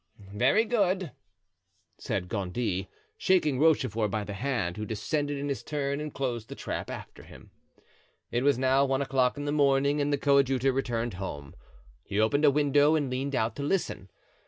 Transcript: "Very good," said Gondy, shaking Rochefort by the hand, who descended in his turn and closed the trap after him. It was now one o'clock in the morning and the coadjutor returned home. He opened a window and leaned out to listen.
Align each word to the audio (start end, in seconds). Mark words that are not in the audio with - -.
"Very 0.33 0.65
good," 0.65 1.11
said 1.99 2.27
Gondy, 2.27 2.89
shaking 3.19 3.59
Rochefort 3.59 4.09
by 4.09 4.23
the 4.23 4.33
hand, 4.33 4.75
who 4.75 4.83
descended 4.83 5.37
in 5.37 5.47
his 5.47 5.61
turn 5.61 5.99
and 6.01 6.11
closed 6.11 6.49
the 6.49 6.55
trap 6.55 6.89
after 6.89 7.21
him. 7.21 7.51
It 8.31 8.43
was 8.43 8.57
now 8.57 8.83
one 8.83 9.03
o'clock 9.03 9.37
in 9.37 9.45
the 9.45 9.51
morning 9.51 10.01
and 10.01 10.11
the 10.11 10.17
coadjutor 10.17 10.71
returned 10.71 11.13
home. 11.21 11.53
He 12.03 12.19
opened 12.19 12.45
a 12.45 12.49
window 12.49 12.95
and 12.95 13.11
leaned 13.11 13.35
out 13.35 13.55
to 13.57 13.61
listen. 13.61 14.09